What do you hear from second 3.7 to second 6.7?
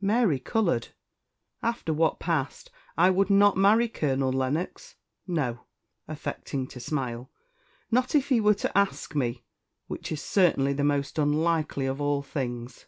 Colonel Lennox; no" affecting